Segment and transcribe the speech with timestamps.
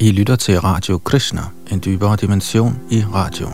[0.00, 3.46] I lytter til Radio Krishna, en dybere dimension i radio.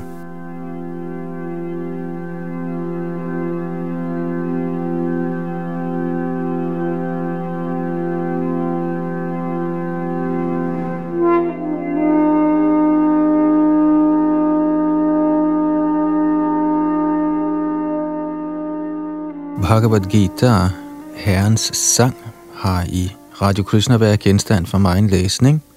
[19.63, 20.69] Bhagavad Gita,
[21.15, 22.17] Herrens sang,
[22.55, 23.13] har i
[23.43, 25.63] Radio Krishna været genstand for meget læsning–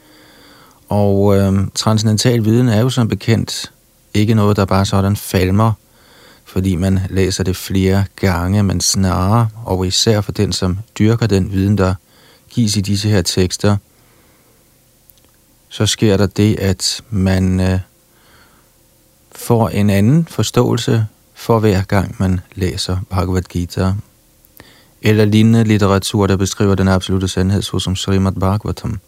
[0.89, 3.71] og øh, transcendental viden er jo som bekendt
[4.13, 5.73] ikke noget, der bare sådan falmer,
[6.45, 11.51] fordi man læser det flere gange, men snarere, og især for den, som dyrker den
[11.51, 11.95] viden, der
[12.49, 13.77] gives i disse her tekster,
[15.69, 17.79] så sker der det, at man øh,
[19.31, 23.93] får en anden forståelse for hver gang, man læser Bhagavad Gita.
[25.01, 28.99] Eller lignende litteratur, der beskriver den absolute sandhed, såsom Srimad Bhagavatam.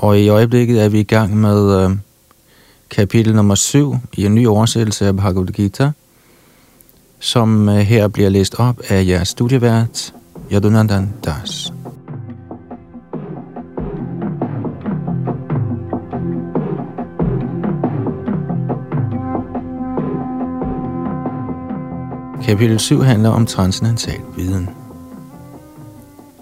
[0.00, 1.90] Og i øjeblikket er vi i gang med øh,
[2.90, 5.90] kapitel nummer 7 i en ny oversættelse af Bhagavad Gita,
[7.18, 10.14] som øh, her bliver læst op af jeres studievært,
[10.52, 11.72] Yadunandan Das.
[22.44, 24.68] Kapitel 7 handler om transcendental viden.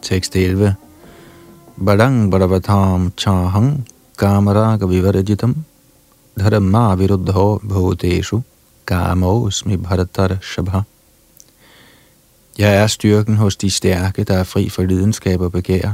[0.03, 0.75] Tekst 11
[1.81, 5.55] Badang Badavatam Chahang Kamaraga Vivarajitam
[6.37, 8.43] Dharma Viruddho
[8.85, 10.85] Kamosmi Bharatar Shabha
[12.59, 15.93] Jeg er styrken hos de stærke, der er fri for lidenskab og begær.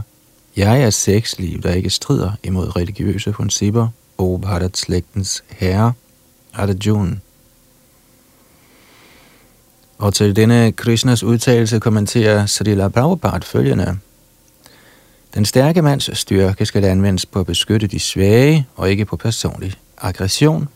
[0.57, 3.89] Jeg er sexliv, der ikke strider imod religiøse principper,
[4.19, 5.93] o Bharat slægtens herre,
[6.55, 7.17] Arjuna.
[9.99, 13.99] Og til denne Krishnas udtalelse kommenterer Srila Prabhupada følgende.
[15.35, 19.73] Den stærke mands styrke skal anvendes på at beskytte de svage og ikke på personlig
[19.99, 20.69] aggression.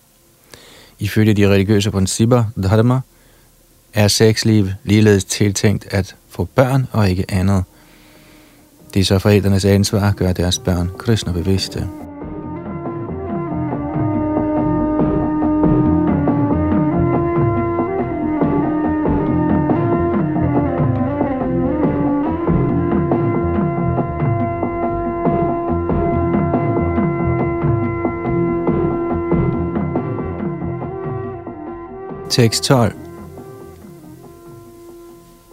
[0.99, 3.01] Ifølge de religiøse principper, dharma,
[3.95, 7.65] er sexliv ligeledes tiltænkt at få børn og ikke andet.
[8.95, 12.08] Det er så forældrenes ansvar at gøre deres børn kristne bevidste.
[32.31, 32.93] Tekst 12.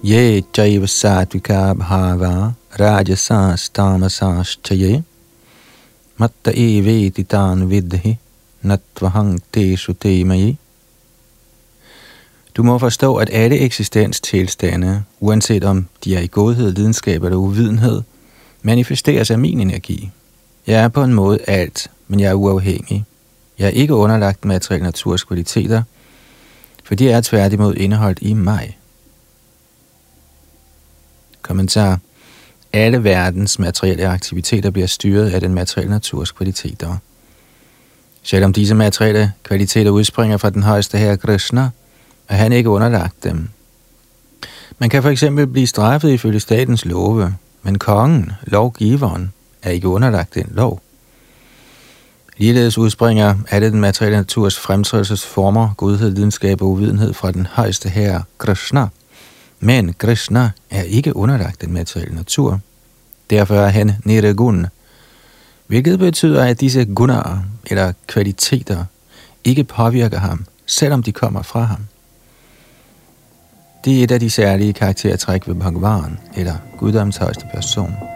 [0.03, 5.03] Ye jaiva sattvika bhava rajasas tamasas chaye
[6.17, 8.17] matta eveti tan vidhi
[8.63, 10.57] natvahang tesu temayi.
[12.57, 18.01] Du må forstå, at alle eksistenstilstande, uanset om de er i godhed, lidenskab eller uvidenhed,
[18.61, 20.11] manifesteres af min energi.
[20.67, 23.05] Jeg er på en måde alt, men jeg er uafhængig.
[23.59, 25.83] Jeg er ikke underlagt materielle naturs kvaliteter–
[26.85, 28.77] for de er tværtimod indeholdt i mig.
[31.41, 31.99] Kommentar.
[32.73, 36.97] Alle verdens materielle aktiviteter bliver styret af den materielle naturs kvaliteter.
[38.23, 41.69] Selvom disse materielle kvaliteter udspringer fra den højeste herre Krishna,
[42.29, 43.49] er han ikke underlagt dem.
[44.79, 50.35] Man kan for eksempel blive straffet ifølge statens love, men kongen, lovgiveren, er ikke underlagt
[50.35, 50.81] den lov.
[52.37, 58.23] Ligeledes udspringer alle den materielle naturs fremtrædelsesformer, godhed, lidenskab og uvidenhed fra den højeste herre,
[58.37, 58.87] Krishna.
[59.59, 62.59] Men Krishna er ikke underlagt den materielle natur.
[63.29, 64.67] Derfor er han nirgun,
[65.67, 68.85] hvilket betyder, at disse gunar, eller kvaliteter,
[69.43, 71.87] ikke påvirker ham, selvom de kommer fra ham.
[73.85, 78.14] Det er et af de særlige karaktertræk ved Bhagavan, eller Guddoms højeste person.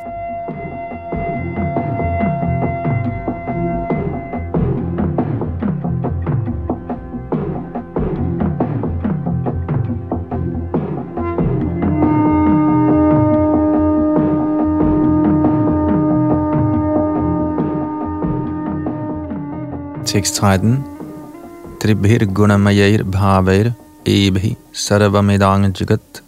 [20.09, 20.83] Tekst 13.
[21.81, 23.73] Tribhir gunamayair bhavair
[24.05, 26.23] ebhi sarvamidang jagat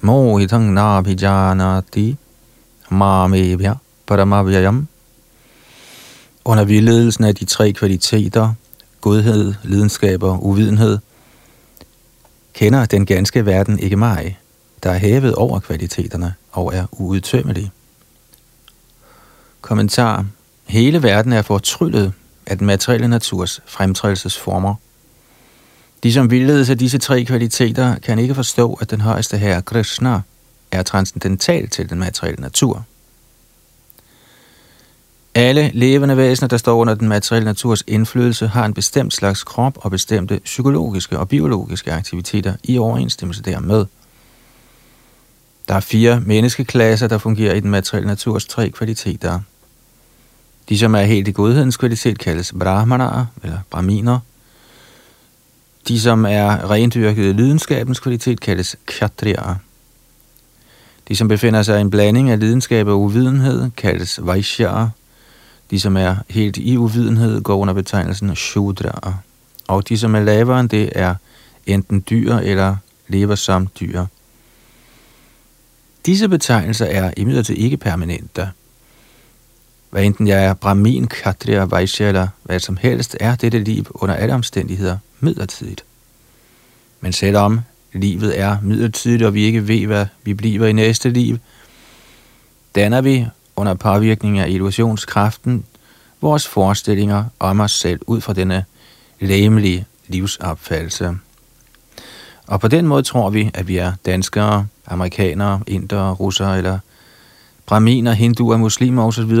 [0.00, 2.16] mohitang nabhijanati
[2.90, 3.74] mamebhya
[4.06, 4.86] paramavyayam.
[6.44, 8.54] Under vildledelsen af de tre kvaliteter,
[9.00, 10.98] godhed, lidenskab og uvidenhed,
[12.54, 14.38] kender den ganske verden ikke mig,
[14.82, 17.70] der er hævet over kvaliteterne og er uudtømmelig.
[19.60, 20.26] Kommentar.
[20.66, 22.12] Hele verden er fortryllet
[22.46, 24.74] af den materielle naturs fremtrædelsesformer.
[26.02, 30.20] De, som vildledes af disse tre kvaliteter, kan ikke forstå, at den højeste herre Krishna
[30.70, 32.84] er transcendental til den materielle natur.
[35.34, 39.78] Alle levende væsener, der står under den materielle naturs indflydelse, har en bestemt slags krop
[39.80, 43.86] og bestemte psykologiske og biologiske aktiviteter i overensstemmelse dermed.
[45.68, 49.40] Der er fire menneskeklasser, der fungerer i den materielle naturs tre kvaliteter.
[50.68, 54.18] De, som er helt i godhedens kvalitet, kaldes brahmaner eller brahminer.
[55.88, 59.54] De, som er rendyrkede lidenskabens kvalitet, kaldes kshatriyaer.
[61.08, 64.88] De, som befinder sig i en blanding af lidenskab og uvidenhed, kaldes vaishyaer.
[65.70, 69.12] De, som er helt i uvidenhed, går under betegnelsen shudra'er.
[69.68, 71.14] Og de, som er lavere end det, er
[71.66, 72.76] enten dyr eller
[73.08, 74.04] lever som dyr.
[76.06, 78.50] Disse betegnelser er imidlertid ikke permanente.
[79.96, 84.14] Hvad enten jeg er brahmin, kshatriya, vaishya eller hvad som helst, er dette liv under
[84.14, 85.84] alle omstændigheder midlertidigt.
[87.00, 87.60] Men selvom
[87.92, 91.38] livet er midlertidigt, og vi ikke ved, hvad vi bliver i næste liv,
[92.74, 93.26] danner vi
[93.56, 95.64] under påvirkning af illusionskraften
[96.20, 98.64] vores forestillinger om os selv ud fra denne
[99.20, 101.16] læmelige livsopfattelse.
[102.46, 106.78] Og på den måde tror vi, at vi er danskere, amerikanere, indere, russere eller
[107.66, 109.36] braminer, hinduer, muslimer osv.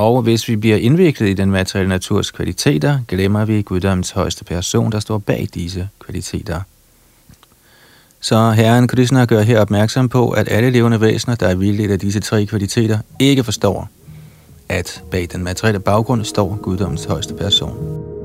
[0.00, 4.92] Og hvis vi bliver indviklet i den materielle naturs kvaliteter, glemmer vi guddommens højeste person,
[4.92, 6.60] der står bag disse kvaliteter.
[8.20, 11.98] Så Herren Krishna gør her opmærksom på, at alle levende væsener, der er vildt af
[11.98, 13.88] disse tre kvaliteter, ikke forstår,
[14.68, 18.19] at bag den materielle baggrund står guddommens højeste person.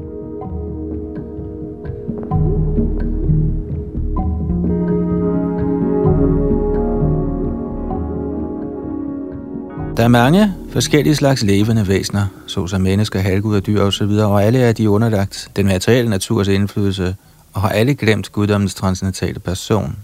[9.97, 14.59] Der er mange forskellige slags levende væsener, såsom mennesker, halvguder, og dyr osv., og alle
[14.59, 17.15] er de underlagt den materielle naturs indflydelse
[17.53, 19.95] og har alle glemt guddommens transcendentale person.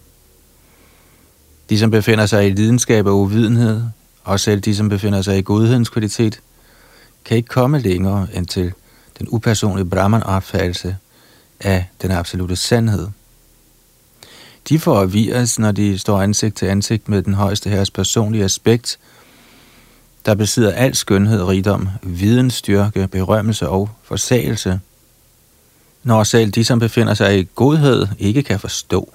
[1.70, 3.82] De, som befinder sig i lidenskab og uvidenhed,
[4.24, 6.40] og selv de, som befinder sig i godhedens kvalitet,
[7.26, 8.74] kan ikke komme længere end til
[9.20, 10.98] den upersonlige Brahman-opfattelse
[11.60, 13.08] af den absolute sandhed.
[14.70, 19.00] De forvirres, når de står ansigt til ansigt med den højeste herres personlige aspekt,
[20.26, 24.80] der besidder al skønhed, rigdom, viden, styrke, berømmelse og forsagelse–
[26.04, 29.14] når selv de, som befinder sig i godhed, ikke kan forstå.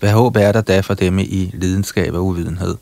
[0.00, 2.74] Hvad håb er der da for dem i lidenskab og uvidenhed?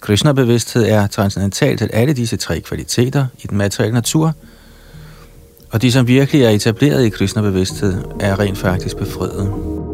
[0.00, 4.34] Krishna-bevidsthed er transcendental til alle disse tre kvaliteter i den materielle natur,
[5.70, 9.85] og de, som virkelig er etableret i Krishna-bevidsthed, er rent faktisk befriet.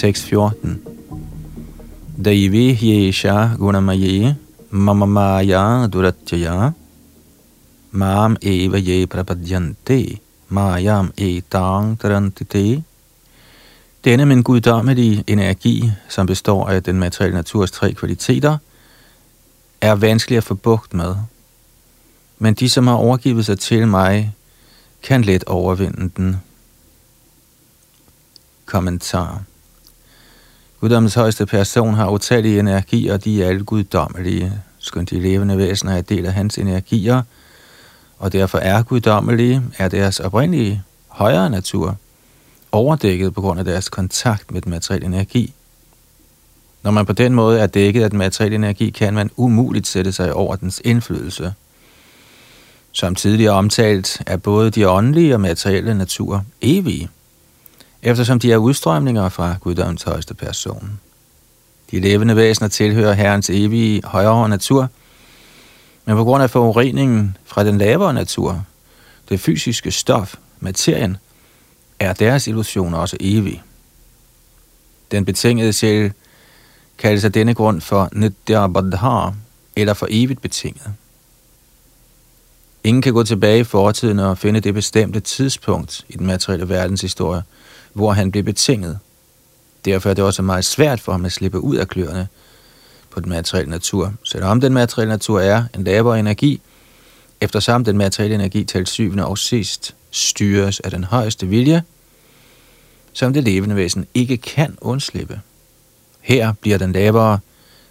[0.00, 0.80] Tekst 14.
[2.24, 4.36] Daivi hyesha gunamaye
[4.70, 6.72] mama maya duratyaya
[7.92, 10.18] mam eva ye prapadyante
[10.48, 12.82] mayam etang tarantite.
[14.04, 18.58] Denne min guddommelige energi, som består af e den materielle naturs tre kvaliteter,
[19.80, 21.16] er vanskelig at få bugt med.
[22.38, 24.34] Men de, som har overgivet sig til mig,
[25.02, 26.36] kan let overvinde den.
[28.66, 29.42] Kommentar
[30.80, 34.52] Guddommens højeste person har utallige energier, og de er alle guddommelige.
[34.78, 37.22] Skønt de levende væsener er del af hans energier,
[38.18, 41.96] og derfor er guddommelige, er deres oprindelige højere natur
[42.72, 45.54] overdækket på grund af deres kontakt med den materielle energi.
[46.82, 50.12] Når man på den måde er dækket af den materielle energi, kan man umuligt sætte
[50.12, 51.54] sig over dens indflydelse.
[52.92, 57.08] Som tidligere omtalt er både de åndelige og materielle natur evige–
[58.02, 61.00] eftersom de er udstrømninger fra guddommens højeste person.
[61.90, 64.88] De levende væsener tilhører Herrens evige højere natur,
[66.04, 68.64] men på grund af forureningen fra den lavere natur,
[69.28, 71.16] det fysiske stof, materien,
[71.98, 73.62] er deres illusion også evig.
[75.10, 76.12] Den betingede sjæl
[76.98, 79.30] kaldes af denne grund for Nityabadha,
[79.76, 80.94] eller for evigt betinget.
[82.84, 87.00] Ingen kan gå tilbage i fortiden og finde det bestemte tidspunkt i den materielle verdens
[87.00, 87.42] historie,
[87.92, 88.98] hvor han blev betinget.
[89.84, 92.28] Derfor er det også meget svært for ham at slippe ud af kløerne
[93.10, 94.12] på den materielle natur.
[94.24, 96.60] Selvom den materielle natur er en lavere energi,
[97.40, 101.82] eftersom den materielle energi til syvende og sidst styres af den højeste vilje,
[103.12, 105.40] som det levende væsen ikke kan undslippe.
[106.20, 107.38] Her bliver den lavere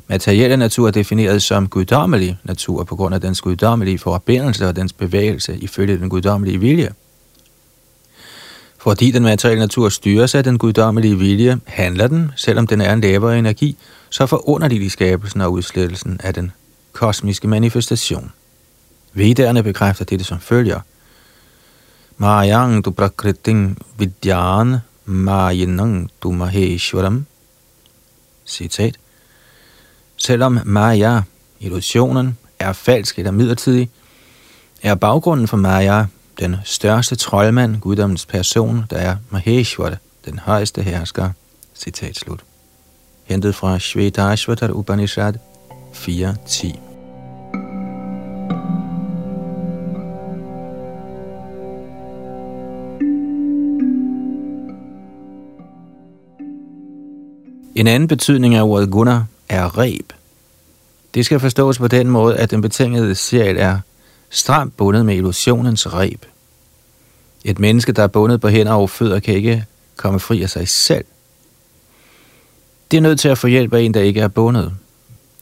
[0.08, 5.58] materielle natur defineret som guddommelig natur på grund af dens guddommelige forbindelse og dens bevægelse
[5.58, 6.90] ifølge den guddommelige vilje.
[8.82, 13.02] Fordi den materielle natur styres af den guddommelige vilje, handler den, selvom den er en
[13.02, 13.78] lavere energi,
[14.10, 16.52] så forunderligt i skabelsen og udslettelsen af den
[16.94, 18.32] kosmiske manifestation.
[19.14, 20.80] Vedderne bekræfter dette som følger.
[22.18, 27.26] Mayang du prakriting vidyan mayanang du maheshwaram.
[28.46, 28.96] Citat.
[30.18, 31.22] Selvom Maya,
[31.60, 33.90] illusionen, er falsk eller midlertidig,
[34.84, 36.06] er baggrunden for Maya
[36.40, 41.30] den største troldmand, guddommens person, der er Maheshwara, den højeste hersker.
[41.76, 42.40] Citat slut.
[43.24, 45.34] Hentet fra Shvetashvatar Upanishad
[45.94, 46.80] 4.10.
[57.76, 60.14] En anden betydning af ordet guna er reb.
[61.14, 63.80] Det skal forstås på den måde, at den betingede sjæl er
[64.30, 66.26] stramt bundet med illusionens reb.
[67.44, 69.66] Et menneske, der er bundet på hænder og fødder, kan ikke
[69.98, 71.06] komme fri af sig selv.
[72.92, 74.74] Det er nødt til at få hjælp af en, der ikke er bundet.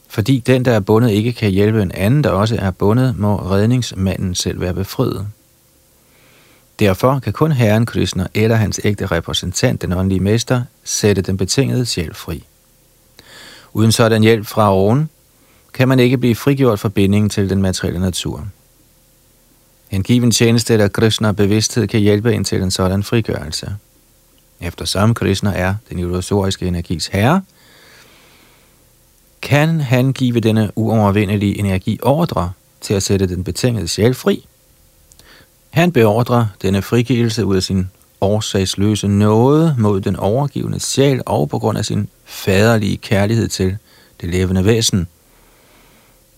[0.10, 3.36] Fordi den, der er bundet, ikke kan hjælpe en anden, der også er bundet, må
[3.36, 5.28] redningsmanden selv være befriet.
[6.80, 11.86] Derfor kan kun Herren Krishna eller hans ægte repræsentant, den åndelige mester, sætte den betingede
[11.86, 12.44] sjæl fri.
[13.74, 15.10] Uden sådan hjælp fra oven,
[15.74, 18.48] kan man ikke blive frigjort fra bindingen til den materielle natur.
[19.92, 23.76] En given tjeneste eller Krishna bevidsthed kan hjælpe ind til en sådan frigørelse.
[24.62, 27.42] Eftersom Krishna er den illusoriske energis herre,
[29.42, 32.52] kan han give denne uovervindelige energi ordre
[32.82, 34.48] til at sætte den betingede sjæl fri.
[35.70, 37.90] Han beordrer denne frigivelse ud af sin
[38.22, 43.78] årsagsløse nåde mod den overgivende sjæl og på grund af sin faderlige kærlighed til
[44.22, 45.08] det levende væsen,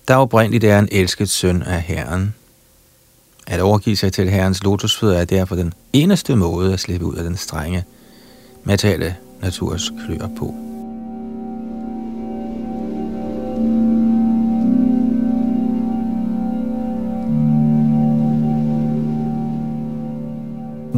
[0.08, 2.36] der oprindeligt er en elsket søn af Herren.
[3.50, 7.24] At overgive sig til Herrens lotusfødder er derfor den eneste måde at slippe ud af
[7.24, 7.84] den strenge
[8.63, 10.56] materielle naturs klør på.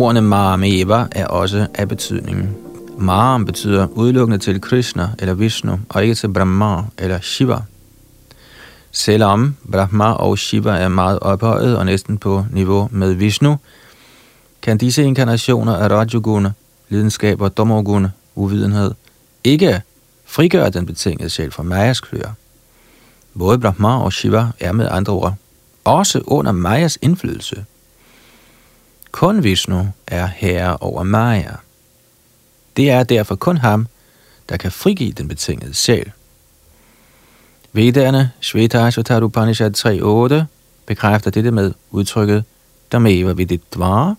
[0.02, 2.50] Ordene Mahameva er også af betydning.
[2.98, 7.58] Maram betyder udelukkende til Krishna eller Vishnu, og ikke til Brahma eller Shiva.
[8.92, 13.58] Selvom Brahma og Shiva er meget ophøjet og næsten på niveau med Vishnu,
[14.62, 16.52] kan disse inkarnationer af Rajoguna,
[16.90, 18.92] lidenskab og Domoguna, uvidenhed,
[19.44, 19.82] ikke
[20.26, 22.34] frigøre den betingede sjæl fra Majas klør.
[23.40, 25.36] Både Brahma og Shiva er med andre ord
[25.84, 27.66] også under Majas indflydelse.
[29.12, 31.56] Kun Vishnu er herre over Maya.
[32.78, 33.88] Det er derfor kun ham,
[34.50, 36.12] der kan frigive den betingede sjæl.
[37.74, 40.44] Vedderne, Shvetashvatar Upanishad 3.8,
[40.86, 42.44] bekræfter dette med udtrykket
[42.92, 44.16] Dameva Viditvara,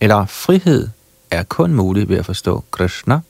[0.00, 0.88] eller frihed
[1.30, 3.20] er kun mulig ved at forstå Krishna.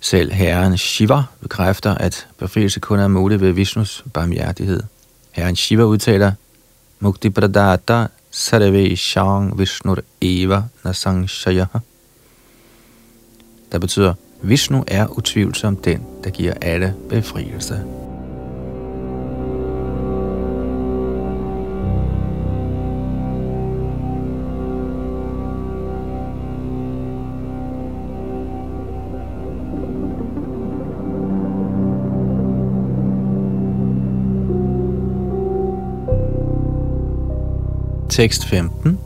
[0.00, 4.82] Selv herren Shiva bekræfter, at befrielse kun er mulig ved Vishnus barmhjertighed.
[5.30, 6.32] Herren Shiva udtaler,
[7.00, 11.66] Mukti Pradata Sarve Shang Vishnur Eva Nasang Shaya.
[13.72, 18.03] Der betyder, Vishnu er utvivlsomt den, der giver alle befrielse.
[38.14, 38.98] Tekst 15.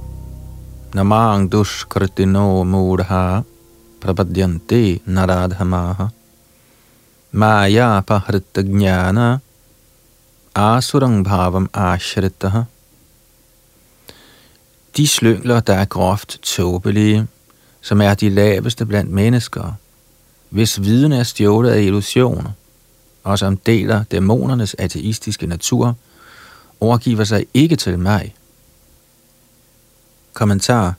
[0.94, 3.42] Namang dushkritino mudha
[4.00, 6.08] prabadyanti naradhamaha.
[7.32, 9.40] Maya pahrita gnana
[10.54, 12.66] asurang bhavam ashritaha
[14.96, 17.26] De slyngler, der er groft tåbelige,
[17.80, 19.72] som er de laveste blandt mennesker,
[20.48, 22.50] hvis viden er stjålet af illusioner,
[23.24, 25.94] og som deler dæmonernes ateistiske natur,
[26.80, 28.34] overgiver sig ikke til mig,
[30.38, 30.94] Kommentar.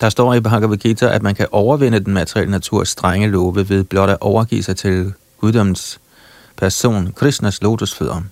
[0.00, 3.84] Der står i Bhagavad Gita, at man kan overvinde den materielle naturs strenge love ved
[3.84, 6.00] blot at overgive sig til guddoms
[6.56, 8.22] person, Krishnas lotusfødder.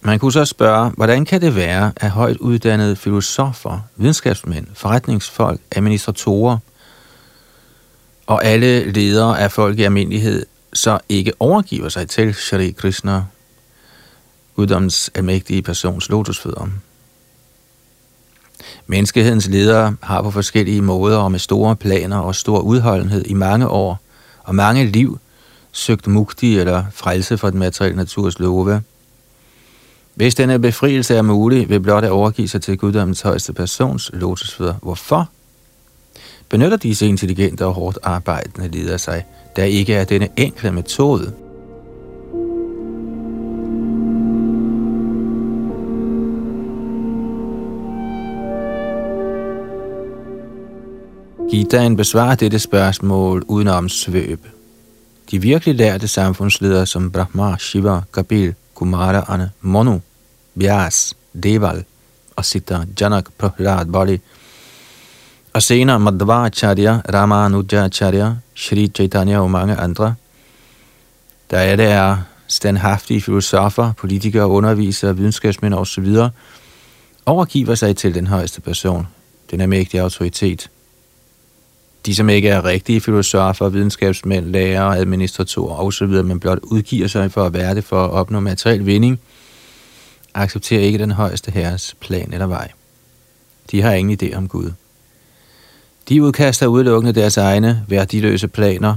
[0.00, 6.58] Man kunne så spørge, hvordan kan det være, at højt uddannede filosofer, videnskabsmænd, forretningsfolk, administratorer
[8.26, 13.24] og alle ledere af folk i almindelighed så ikke overgiver sig til Shri Krishna,
[14.56, 16.68] guddoms almægtige persons lotusfødder?
[18.86, 23.68] Menneskehedens ledere har på forskellige måder og med store planer og stor udholdenhed i mange
[23.68, 24.00] år
[24.42, 25.18] og mange liv
[25.72, 28.82] søgt mukti eller frelse for den materielle naturs love.
[30.14, 34.74] Hvis denne befrielse er mulig, vil blot at overgive sig til guddommens højeste persons lotusfødder.
[34.82, 35.28] Hvorfor?
[36.48, 39.24] Benytter disse intelligente og hårdt arbejdende ledere sig,
[39.56, 41.32] der ikke er denne enkle metode?
[51.50, 54.46] Gitaen besvarer dette spørgsmål uden om svøb.
[55.30, 60.00] De virkelig lærte samfundsledere som Brahma, Shiva, Kapil, Kumara, Ane, Monu,
[60.54, 61.84] Vyas, Deval
[62.36, 64.20] og Sita Janak Prahlad Bali
[65.52, 70.14] og senere Madhvacharya, Ramanujacharya, Sri Chaitanya og mange andre.
[71.50, 76.16] Der er der standhaftige filosofer, politikere, undervisere, videnskabsmænd osv.,
[77.26, 79.06] overgiver sig til den højeste person,
[79.50, 80.70] den almægtige autoritet–
[82.06, 87.44] de, som ikke er rigtige filosofer, videnskabsmænd, lærere, administratorer osv., men blot udgiver sig for
[87.44, 89.20] at være det for at opnå materiel vinding,
[90.34, 92.70] accepterer ikke den højeste herres plan eller vej.
[93.70, 94.72] De har ingen idé om Gud.
[96.08, 98.96] De udkaster udelukkende deres egne værdiløse planer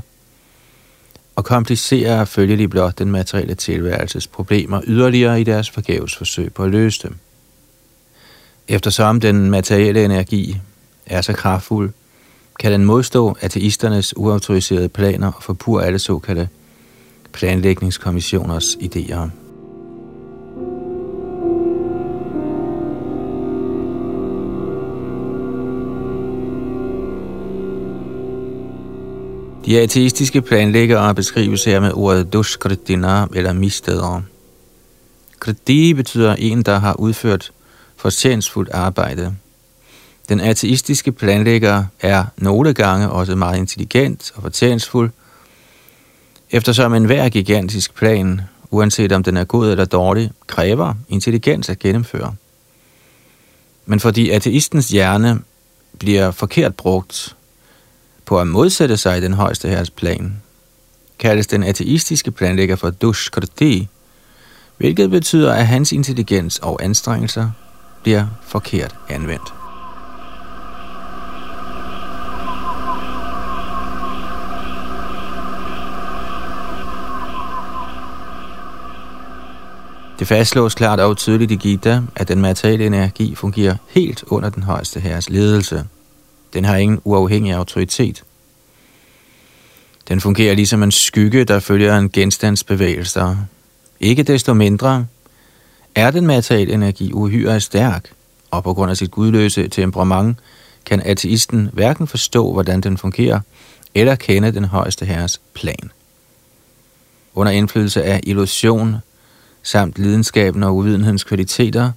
[1.35, 6.71] og komplicerer følgelig blot den materielle tilværelses problemer yderligere i deres forgæves forsøg på at
[6.71, 7.15] løse dem.
[8.67, 10.57] Eftersom den materielle energi
[11.05, 11.91] er så kraftfuld,
[12.59, 16.49] kan den modstå ateisternes uautoriserede planer og forpur alle såkaldte
[17.33, 19.29] planlægningskommissioners idéer.
[29.65, 34.21] De ateistiske planlæggere beskrives her med ordet duskritina eller misteder.
[35.39, 37.51] Kriti betyder en, der har udført
[37.95, 39.35] fortjensfuldt arbejde.
[40.31, 45.11] Den ateistiske planlægger er nogle gange også meget intelligent og fortjensfuld,
[46.51, 52.35] eftersom enhver gigantisk plan, uanset om den er god eller dårlig, kræver intelligens at gennemføre.
[53.85, 55.39] Men fordi ateistens hjerne
[55.99, 57.35] bliver forkert brugt
[58.25, 60.41] på at modsætte sig den højeste herres plan,
[61.19, 63.87] kaldes den ateistiske planlægger for dushkriti,
[64.77, 67.51] hvilket betyder, at hans intelligens og anstrengelser
[68.03, 69.60] bliver forkert anvendt.
[80.21, 84.63] Det fastslås klart og tydeligt i Gita, at den materielle energi fungerer helt under den
[84.63, 85.83] højeste herres ledelse.
[86.53, 88.23] Den har ingen uafhængig autoritet.
[90.07, 93.35] Den fungerer ligesom en skygge, der følger en genstands bevægelser.
[93.99, 95.05] Ikke desto mindre
[95.95, 98.11] er den materielle energi uhyre stærk,
[98.51, 100.37] og på grund af sit gudløse temperament
[100.85, 103.39] kan ateisten hverken forstå, hvordan den fungerer,
[103.95, 105.91] eller kende den højeste herres plan.
[107.35, 108.95] Under indflydelse af illusion
[109.63, 111.91] samt lidenskaben og uvidenhedens kvaliteter,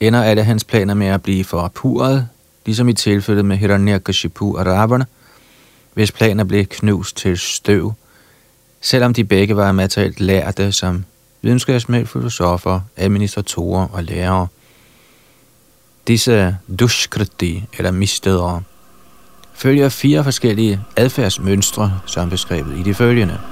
[0.00, 2.28] ender alle hans planer med at blive forpuret,
[2.66, 5.04] ligesom i tilfældet med Hiranyakashipu og Ravana,
[5.94, 7.92] hvis planer blev knust til støv,
[8.80, 11.04] selvom de begge var materielt lærte som
[11.42, 14.46] videnskabsmænd, filosofer, administratorer og lærere.
[16.06, 18.62] Disse dushkriti, eller misstedere,
[19.54, 23.38] følger fire forskellige adfærdsmønstre, som beskrevet i de følgende–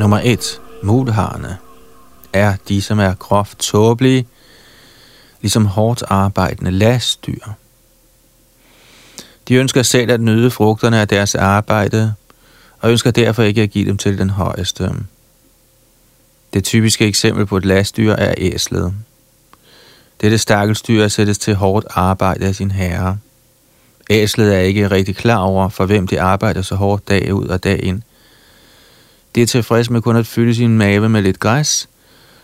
[0.00, 0.60] Nummer 1.
[0.82, 1.58] Mudharne
[2.32, 4.26] er de, som er groft tåbelige,
[5.40, 7.44] ligesom hårdt arbejdende lastdyr.
[9.48, 12.14] De ønsker selv at nyde frugterne af deres arbejde,
[12.78, 14.94] og ønsker derfor ikke at give dem til den højeste.
[16.52, 18.94] Det typiske eksempel på et lastdyr er æslet.
[20.20, 23.18] Dette stakkelsdyr sættes til hårdt arbejde af sin herre.
[24.10, 27.64] Æslet er ikke rigtig klar over, for hvem det arbejder så hårdt dag ud og
[27.64, 28.02] dag ind,
[29.34, 31.88] det er tilfreds med kun at fylde sin mave med lidt græs,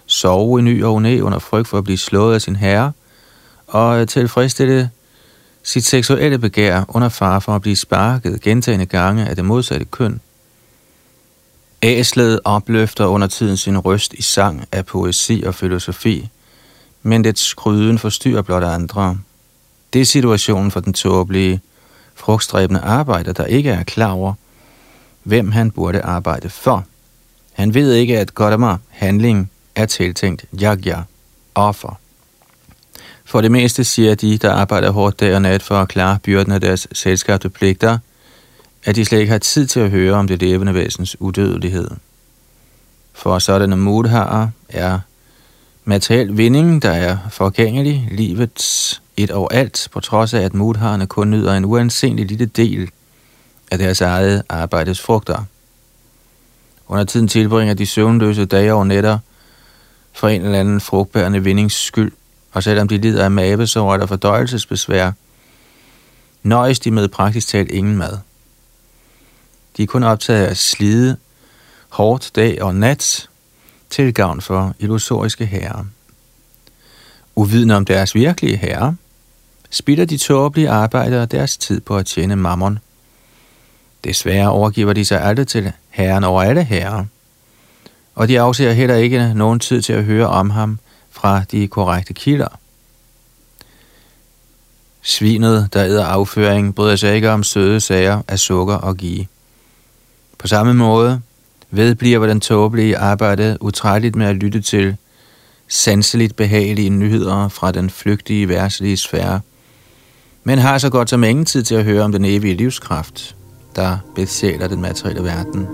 [0.06, 2.92] sove i ny og næ under frygt for at blive slået af sin herre,
[3.66, 4.90] og tilfredsstille
[5.62, 10.20] sit seksuelle begær under far for at blive sparket gentagende gange af det modsatte køn.
[11.82, 16.28] Æslet opløfter under tiden sin røst i sang af poesi og filosofi,
[17.02, 19.18] men det skryden forstyrrer blot andre.
[19.92, 21.60] Det er situationen for den tåbelige,
[22.14, 24.34] frugtstræbende arbejder, der ikke er klar over,
[25.26, 26.84] hvem han burde arbejde for.
[27.52, 31.02] Han ved ikke, at Gautama handling er tiltænkt yagya,
[31.54, 32.00] offer.
[33.24, 36.52] For det meste siger de, der arbejder hårdt dag og nat for at klare byrden
[36.52, 37.98] af deres selskabte pligter,
[38.84, 41.90] at de slet ikke har tid til at høre om det levende væsens udødelighed.
[43.12, 45.00] For sådanne mudharer er
[45.84, 51.30] Materiel vinding, der er forgængelig, livets et overalt, alt, på trods af at modharerne kun
[51.30, 52.90] nyder en uansenlig lille del
[53.70, 55.44] af deres eget arbejdes frugter.
[56.88, 59.18] Under tiden tilbringer de søvnløse dage og nætter
[60.12, 62.12] for en eller anden frugtbærende vindings skyld,
[62.52, 65.12] og selvom de lider af mavesår eller fordøjelsesbesvær,
[66.42, 68.18] nøjes de med praktisk talt ingen mad.
[69.76, 71.16] De er kun optaget af at slide
[71.88, 73.28] hårdt dag og nat
[73.90, 75.84] til gavn for illusoriske herrer.
[77.34, 78.96] Uvidende om deres virkelige herre,
[79.70, 82.78] spilder de tåbelige arbejdere deres tid på at tjene mammon.
[84.06, 87.04] Desværre overgiver de sig aldrig til herren over alle herrer,
[88.14, 90.78] og de afser heller ikke nogen tid til at høre om ham
[91.10, 92.48] fra de korrekte kilder.
[95.02, 99.28] Svinet, der æder afføring, bryder sig ikke om søde sager af sukker og gie.
[100.38, 101.20] På samme måde
[101.70, 104.96] vedbliver den tåbelige arbejde utrætteligt med at lytte til
[105.68, 109.40] sanseligt behagelige nyheder fra den flygtige værtslige sfære,
[110.44, 113.35] men har så godt som ingen tid til at høre om den evige livskraft,
[113.76, 115.66] der besjæler den materielle verden.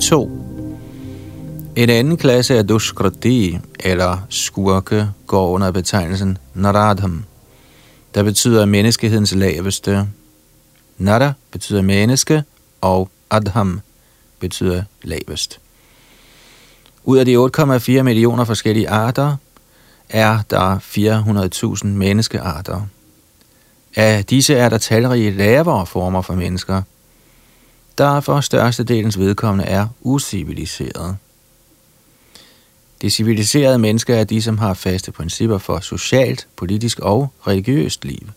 [0.00, 0.30] To.
[1.76, 7.24] En anden klasse af Duskrati, eller skurke, går under betegnelsen Naradham,
[8.14, 10.08] der betyder menneskehedens laveste.
[10.98, 12.44] Nada betyder menneske,
[12.80, 13.80] og Adham
[14.40, 15.60] betyder lavest.
[17.08, 17.36] Ud af de
[17.98, 19.36] 8,4 millioner forskellige arter,
[20.08, 20.78] er der
[21.78, 22.86] 400.000 menneskearter.
[23.96, 26.82] Af disse er der talrige lavere former for mennesker,
[27.98, 31.16] der for størstedelens vedkommende er usiviliserede.
[33.02, 38.28] De civiliserede mennesker er de, som har faste principper for socialt, politisk og religiøst liv.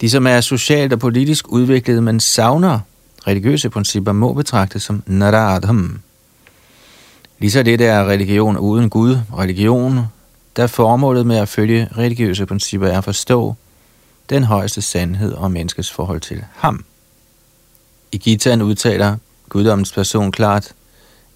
[0.00, 2.80] De, som er socialt og politisk udviklet, men savner
[3.26, 6.00] religiøse principper, må betragtes som naradham.
[7.42, 10.00] Ligeså det er religion uden Gud, religion,
[10.56, 13.54] der formålet med at følge religiøse principper er at forstå
[14.30, 16.84] den højeste sandhed om menneskets forhold til ham.
[18.12, 19.16] I Gitaen udtaler
[19.48, 20.72] guddommens person klart,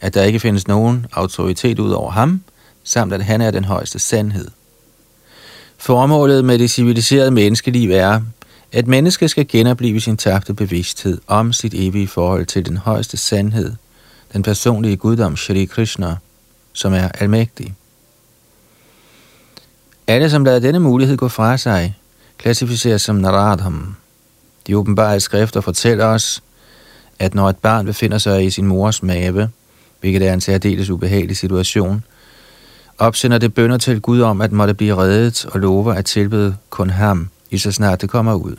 [0.00, 2.40] at der ikke findes nogen autoritet ud over ham,
[2.84, 4.48] samt at han er den højeste sandhed.
[5.78, 8.20] Formålet med det civiliserede menneskeliv er,
[8.72, 13.72] at mennesket skal genopleve sin tabte bevidsthed om sit evige forhold til den højeste sandhed,
[14.32, 16.16] den personlige guddom Shri Krishna,
[16.72, 17.74] som er almægtig.
[20.06, 21.98] Alle, som lader denne mulighed gå fra sig,
[22.38, 23.96] klassificeres som Naradham.
[24.66, 26.42] De åbenbare skrifter fortæller os,
[27.18, 29.48] at når et barn befinder sig i sin mors mave,
[30.00, 32.04] hvilket er en særdeles ubehagelig situation,
[32.98, 36.90] opsender det bønder til Gud om at måtte blive reddet og lover at tilbede kun
[36.90, 38.56] ham, i så snart det kommer ud.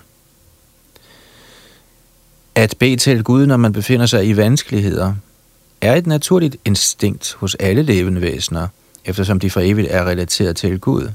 [2.56, 5.16] At bede til Gud, når man befinder sig i vanskeligheder,
[5.82, 8.68] er et naturligt instinkt hos alle levende væsener,
[9.06, 11.10] eftersom de for evigt er relateret til Gud.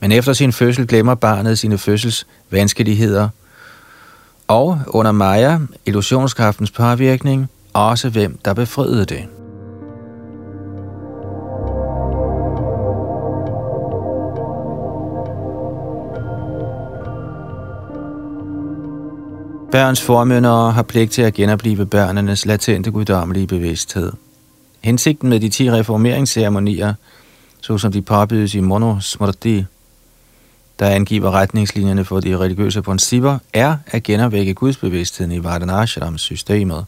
[0.00, 3.28] Men efter sin fødsel glemmer barnet sine fødsels vanskeligheder,
[4.48, 9.39] og under Maya, illusionskraftens påvirkning, også hvem der befriede det.
[19.72, 24.12] Børns formyndere har pligt til at genopleve børnenes latente guddommelige bevidsthed.
[24.80, 26.94] Hensigten med de ti reformeringsceremonier,
[27.60, 29.64] såsom de påbydes i Monosmrti,
[30.78, 36.84] der angiver retningslinjerne for de religiøse principper, er at genopvække gudsbevidstheden i Vardhanashram-systemet.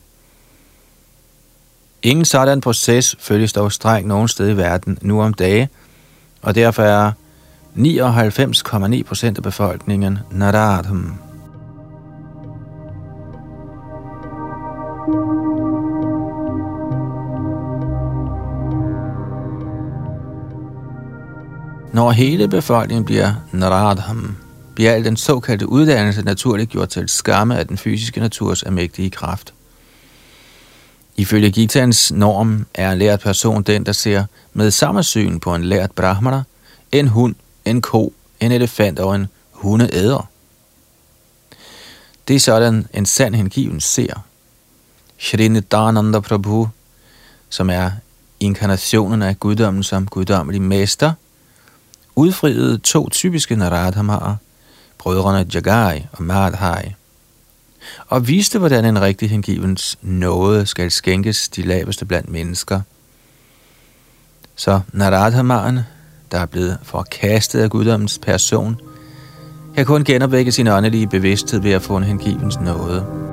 [2.03, 5.69] Ingen sådan proces følges dog strengt nogen sted i verden nu om dage,
[6.43, 7.13] og derfor er
[7.77, 11.22] 99,9 procent af befolkningen Naradham.
[21.93, 24.37] Når hele befolkningen bliver Naradham,
[24.75, 29.55] bliver al den såkaldte uddannelse naturligt gjort til skamme af den fysiske naturs almægtige kraft.
[31.17, 35.65] Ifølge Gitans norm er en lært person den, der ser med samme syn på en
[35.65, 36.43] lært brahmana,
[36.93, 40.29] en hund, en ko, en elefant og en hundeæder.
[42.29, 44.25] Det er sådan en sand hengiven ser.
[45.19, 45.61] Shri
[46.23, 46.69] Prabhu,
[47.49, 47.91] som er
[48.41, 51.13] inkarnationen af guddommen som guddommelig mester,
[52.17, 54.37] udfriede to typiske Naradhamar,
[54.99, 56.95] brødrene Jagai og Madhai,
[58.07, 62.81] og viste, hvordan en rigtig hengivens nåde skal skænkes de laveste blandt mennesker.
[64.57, 65.81] Så Naradhamaren,
[66.33, 68.81] der er blevet forkastet af guddommens person,
[69.75, 73.32] kan kun genopvække sin åndelige bevidsthed ved at få en hengivens nåde.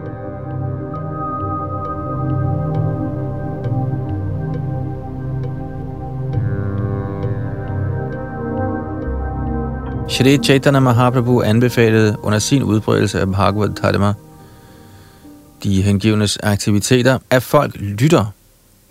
[10.09, 14.13] Shri Chaitanya Mahaprabhu anbefalede under sin udbredelse af Bhagavad Dharma
[15.63, 18.25] de hengivnes aktiviteter, at folk lytter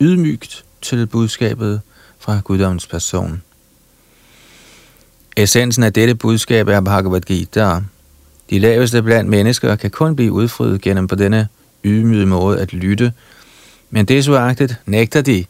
[0.01, 1.81] ydmygt til budskabet
[2.19, 3.43] fra guddommens person.
[5.37, 7.81] Essensen af dette budskab er Bhagavad Gita.
[8.51, 11.49] De laveste blandt mennesker kan kun blive udfriet gennem på denne
[11.85, 13.13] ydmyge måde at lytte,
[13.91, 15.45] men desuagtet nægter de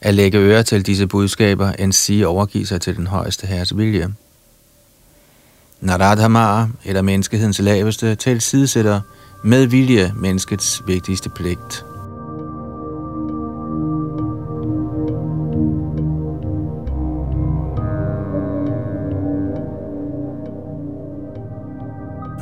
[0.00, 4.14] at lægge øre til disse budskaber, end sige overgive sig til den højeste herres vilje.
[5.82, 9.00] Naradhamara, eller menneskehedens laveste, tilsidesætter
[9.44, 11.84] med vilje menneskets vigtigste pligt.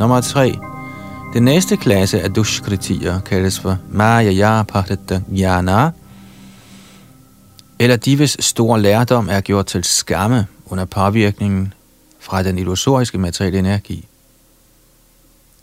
[0.00, 0.59] Nummer 3.
[1.35, 5.90] Den næste klasse af dushkritier kaldes for Maya Pahdata Jana,
[7.79, 11.74] eller de, hvis stor lærdom er gjort til skamme under påvirkningen
[12.31, 14.09] fra den illusoriske materielle energi.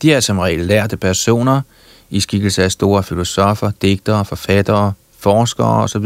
[0.02, 1.62] De er som regel lærte personer
[2.10, 6.06] i skikkelse af store filosofer, digtere, forfattere, forskere osv.,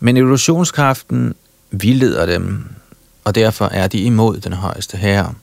[0.00, 1.34] men illusionskraften
[1.70, 2.64] vildleder dem,
[3.24, 5.34] og derfor er de imod den højeste herre.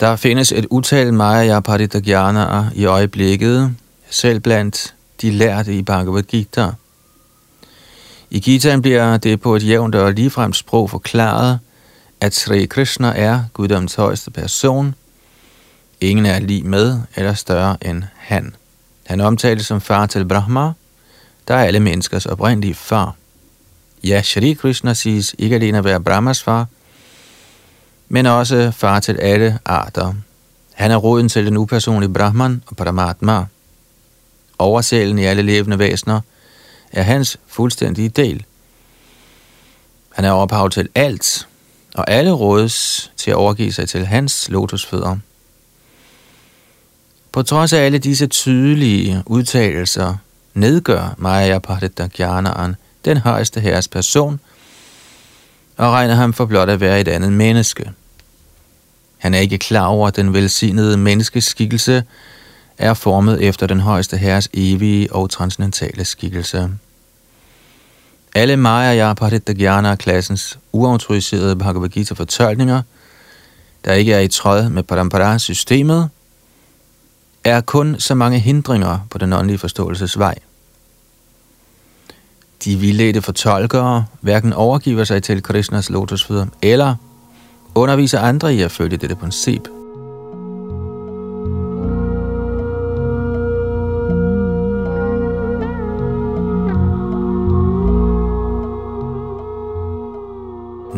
[0.00, 3.74] Der findes et utal Maya Paritagyana'er i øjeblikket,
[4.10, 6.70] selv blandt de lærte i Bhagavad Gita.
[8.30, 11.58] I Gitaen bliver det på et jævnt og ligefremt sprog forklaret,
[12.20, 14.94] at Sri Krishna er guddommens højeste person.
[16.00, 18.54] Ingen er lige med eller større end han.
[19.06, 20.72] Han omtales som far til Brahma,
[21.48, 23.14] der er alle menneskers oprindelige far.
[24.04, 26.66] Ja, Shri Krishna siges ikke alene at være Brahmas far,
[28.08, 30.14] men også far til alle arter.
[30.74, 33.44] Han er roden til den upersonlige Brahman og Paramatma.
[34.58, 36.20] Oversælen i alle levende væsener
[36.92, 38.44] er hans fuldstændige del.
[40.12, 41.48] Han er ophav til alt,
[41.96, 45.16] og alle rådes til at overgive sig til hans lotusfødder.
[47.32, 50.14] På trods af alle disse tydelige udtalelser,
[50.54, 54.40] nedgør Maya Pardedakyanaren den højeste herres person,
[55.76, 57.90] og regner ham for blot at være et andet menneske.
[59.18, 62.04] Han er ikke klar over, at den velsignede menneskeskikkelse
[62.78, 66.70] er formet efter den højeste herres evige og transcendentale skikkelse.
[68.36, 69.14] Alle Maya
[69.54, 72.82] Gyana klassens uautoriserede Bhagavad Gita-fortolkninger,
[73.84, 76.08] der ikke er i tråd med Parampara-systemet,
[77.44, 80.34] er kun så mange hindringer på den åndelige forståelses vej.
[82.64, 86.94] De vildledte fortolkere hverken overgiver sig til Krishnas lotusfødder eller
[87.74, 89.68] underviser andre i at følge dette princip.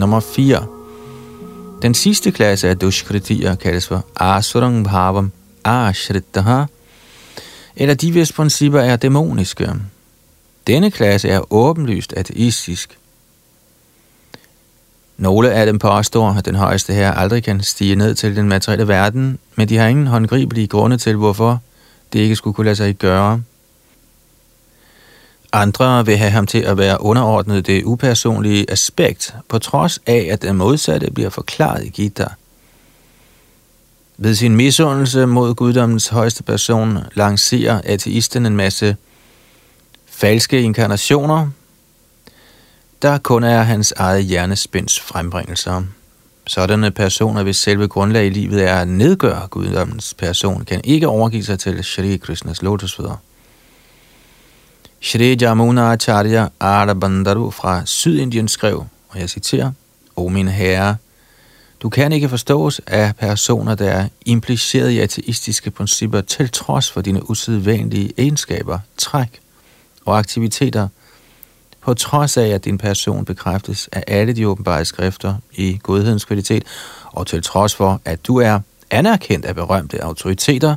[0.08, 0.66] Nummer 4.
[1.82, 5.32] Den sidste klasse af dushkritier kaldes for Asurang Bhavam
[5.64, 6.64] Ashritaha,
[7.76, 9.70] eller de hvis principper er dæmoniske.
[10.66, 12.98] Denne klasse er åbenlyst ateistisk.
[15.16, 18.88] Nogle af dem påstår, at den højeste her aldrig kan stige ned til den materielle
[18.88, 21.60] verden, men de har ingen håndgribelige grunde til, hvorfor
[22.12, 23.42] det ikke skulle kunne lade sig gøre.
[25.52, 30.42] Andre vil have ham til at være underordnet det upersonlige aspekt, på trods af, at
[30.42, 32.26] den modsatte bliver forklaret i Gita.
[34.16, 38.96] Ved sin misundelse mod guddommens højeste person lancerer ateisten en masse
[40.06, 41.48] falske inkarnationer,
[43.02, 45.82] der kun er hans eget hjernespænds frembringelser.
[46.46, 51.44] Sådanne personer, hvis selve grundlag i livet er at nedgøre guddommens person, kan ikke overgive
[51.44, 53.16] sig til Shri Krishnas lotusfødder.
[55.00, 59.72] Shri Jamuna Acharya Arabandaru fra Sydindien skrev, og jeg citerer,
[60.16, 60.96] O min herre,
[61.82, 67.00] du kan ikke forstås af personer, der er impliceret i ateistiske principper til trods for
[67.00, 69.40] dine usædvanlige egenskaber, træk
[70.04, 70.88] og aktiviteter,
[71.80, 76.64] på trods af, at din person bekræftes af alle de åbenbare skrifter i godhedens kvalitet,
[77.04, 80.76] og til trods for, at du er anerkendt af berømte autoriteter,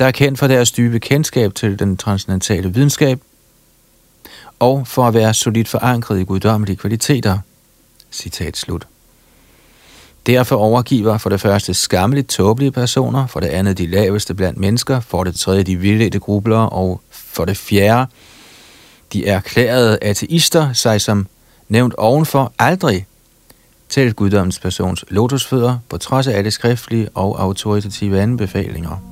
[0.00, 3.20] der er kendt for deres dybe kendskab til den transcendentale videnskab,
[4.58, 7.38] og for at være solidt forankret i guddommelige kvaliteter.
[8.12, 8.86] Citat slut.
[10.26, 15.00] Derfor overgiver for det første skammeligt tåbelige personer, for det andet de laveste blandt mennesker,
[15.00, 18.10] for det tredje de vildledte grublere, og for det fjerde
[19.12, 21.26] de erklærede ateister sig som
[21.68, 23.06] nævnt ovenfor aldrig
[23.88, 29.09] til guddommens persons lotusfødder, på trods af alle skriftlige og autoritative anbefalinger.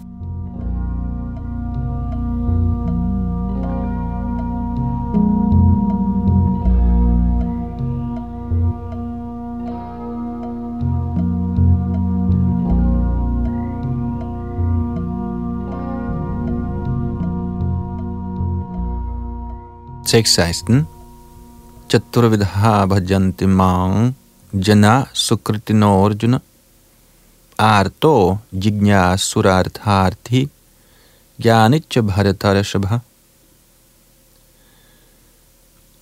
[20.09, 20.87] Tekst 16
[21.90, 24.14] Chaturvidha bhajanti mang
[24.53, 26.40] jana arjuna
[27.59, 30.49] arto jignya surartharthi
[31.38, 33.01] jnanicha bharatarashabha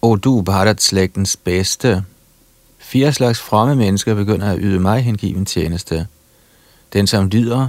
[0.03, 2.05] O du, Bharat-slægtens bedste,
[2.79, 6.07] fire slags fromme mennesker begynder at yde mig hengiven tjeneste.
[6.92, 7.69] Den, som lyder,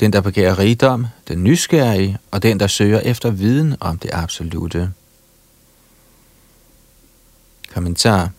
[0.00, 4.92] den, der begærer rigdom, den nysgerrige, og den, der søger efter viden om det absolute.
[7.76, 8.30] Kommentar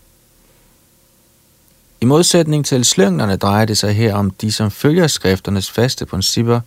[2.02, 6.60] I modsætning til slyngnerne drejer det sig her om de, som følger skrifternes faste principper,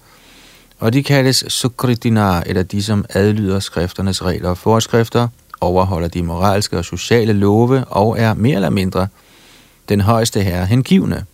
[0.79, 5.29] og de kaldes sukridinar, eller de, som adlyder skrifternes regler og forskrifter,
[5.61, 9.09] overholder de moralske og sociale love og er mere eller mindre
[9.89, 11.25] den højeste herre hengivne.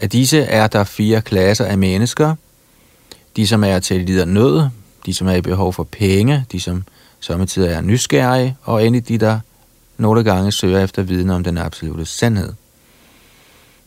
[0.00, 2.34] Af disse er der fire klasser af mennesker.
[3.36, 4.68] De, som er til lider nød,
[5.06, 6.84] de, som er i behov for penge, de, som
[7.20, 9.40] samtidig er nysgerrige, og endelig de, der
[9.96, 12.52] nogle gange søger efter viden om den absolute sandhed.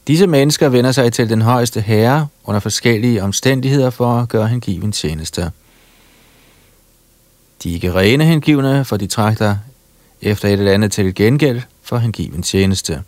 [0.08, 4.91] Disse mennesker vender sig til den højeste herre under forskellige omstændigheder for at gøre hengiven
[4.91, 5.52] tjeneste.
[7.63, 9.56] De er ikke rene hengivne, for de trækker
[10.22, 13.04] efter et eller andet til gengæld for hengiven tjeneste.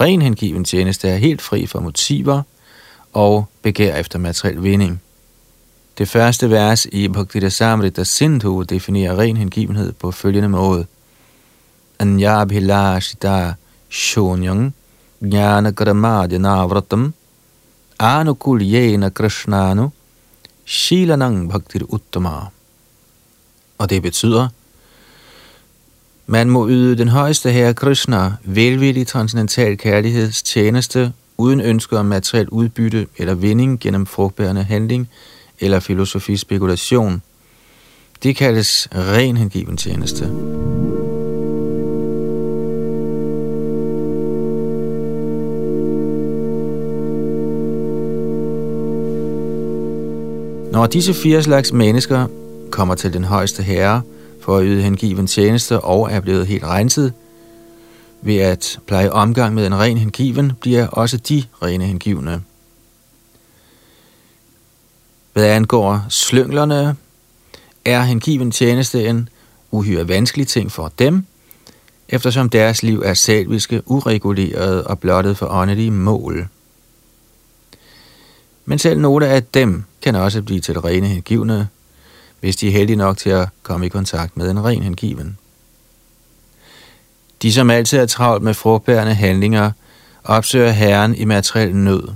[0.00, 2.42] Ren hengiven tjeneste er helt fri for motiver
[3.12, 5.02] og begær efter materiel vinding.
[5.98, 10.86] Det første vers i Bhaktita Samrita Sindhu definerer ren hengivenhed på følgende måde.
[12.02, 13.26] അന്യാഭിലാഷിത
[13.88, 14.60] ശൂന്യം
[15.32, 15.70] jnana
[18.12, 19.92] ആനുകൂല്യേന കൃഷ്ണാനു anukulyena krishnanu
[20.66, 22.50] shilanang bhaktir uttama.
[23.78, 24.48] Og det betyder,
[26.26, 33.06] man må yde den højeste herre Krishna velvillig transcendental kærlighedstjeneste uden ønsker om materiel udbytte
[33.18, 35.08] eller vinding gennem frugtbærende handling
[35.60, 37.22] eller filosofisk spekulation.
[38.22, 40.30] Det kaldes ren hengiven tjeneste.
[50.74, 52.26] Når disse fire slags mennesker
[52.70, 54.02] kommer til den højeste herre
[54.40, 57.12] for at yde hengiven tjeneste og er blevet helt renset,
[58.22, 62.42] ved at pleje omgang med en ren hengiven, bliver også de rene hengivne.
[65.32, 66.96] Hvad angår slynglerne,
[67.84, 69.28] er hengiven tjeneste en
[69.70, 71.24] uhyre vanskelig ting for dem,
[72.08, 76.48] eftersom deres liv er selviske, ureguleret og blottet for åndelige mål.
[78.64, 81.68] Men selv nogle af dem kan også blive til rene hengivne,
[82.40, 85.38] hvis de er heldige nok til at komme i kontakt med en ren hengiven.
[87.42, 89.70] De, som altid er travlt med frugtbærende handlinger,
[90.24, 92.08] opsøger Herren i materiel nød,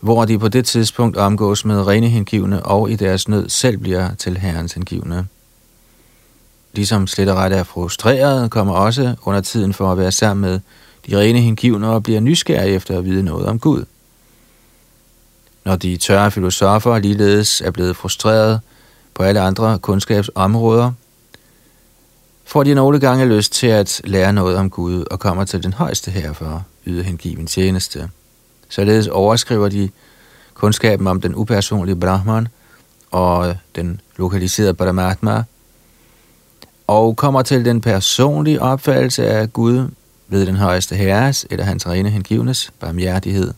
[0.00, 4.14] hvor de på det tidspunkt omgås med rene hengivne og i deres nød selv bliver
[4.14, 5.26] til Herrens hengivne.
[6.76, 10.50] De, som slet og ret er frustrerede, kommer også under tiden for at være sammen
[10.50, 10.60] med
[11.06, 13.84] de rene hengivne og bliver nysgerrige efter at vide noget om Gud.
[15.70, 18.60] Når de tørre filosofer ligeledes er blevet frustreret
[19.14, 20.92] på alle andre kundskabsområder,
[22.44, 25.72] får de nogle gange lyst til at lære noget om Gud og kommer til den
[25.72, 28.10] højeste her for at yde hengiven tjeneste.
[28.68, 29.90] Således overskriver de
[30.54, 32.48] kundskaben om den upersonlige Brahman
[33.10, 35.42] og den lokaliserede Paramatma,
[36.86, 39.88] og kommer til den personlige opfattelse af Gud
[40.28, 43.52] ved den højeste herres eller hans rene hengivnes barmhjertighed.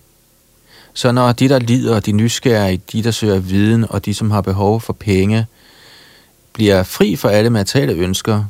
[0.95, 4.41] Så når de, der lider, de nysgerrige, de, der søger viden og de, som har
[4.41, 5.47] behov for penge,
[6.53, 8.45] bliver fri for alle materielle ønsker,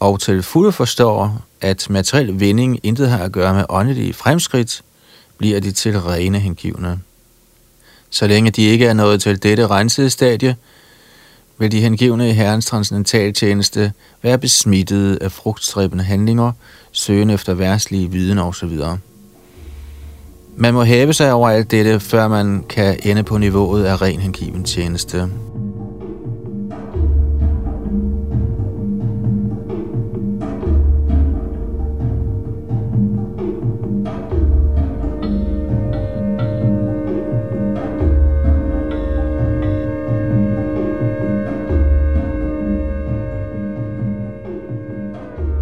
[0.00, 4.82] og til fulde forstår, at materiel vinding intet har at gøre med åndelige fremskridt,
[5.38, 7.00] bliver de til rene hengivne.
[8.10, 10.56] Så længe de ikke er nået til dette rensede stadie,
[11.58, 16.52] vil de hengivne i Herrens transcendentaltjeneste være besmittede af frugtstræbende handlinger,
[16.92, 18.80] søgende efter værtslige viden osv.
[20.56, 24.20] Man må hæve sig over alt dette, før man kan ende på niveauet af ren
[24.20, 25.28] hengiven tjeneste.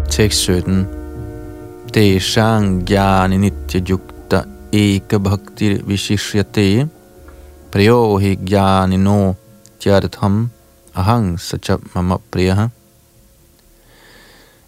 [0.09, 0.87] Tekst 17
[1.93, 4.10] Teshang Gyani Nitya Yukta
[4.73, 6.87] ek Bhakti Vishishyate
[7.71, 9.35] Priyohi Gyani No
[9.79, 10.49] Tjadatham
[10.95, 12.67] Ahang sacham Mama Priyaha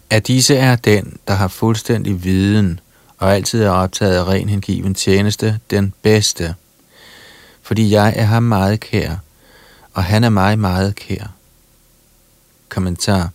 [0.10, 2.80] At disse er den, der har fuldstændig viden
[3.18, 6.56] og altid er optaget af ren hengiven tjeneste, den bedste.
[7.62, 9.16] Fordi jeg er ham meget kær,
[9.93, 11.34] og han er mig meget kær.
[12.70, 13.30] Kommentar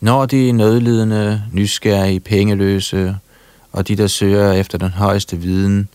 [0.00, 3.16] Når de nødlidende, nysgerrige, pengeløse
[3.72, 5.88] og de, der søger efter den højeste viden,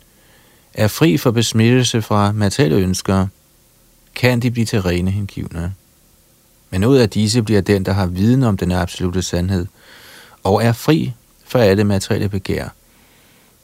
[0.73, 3.27] er fri for besmittelse fra materielle ønsker,
[4.15, 5.73] kan de blive til rene hengivne.
[6.69, 9.65] Men ud af disse bliver den, der har viden om den absolute sandhed,
[10.43, 11.13] og er fri
[11.45, 12.67] for alle materielle begær.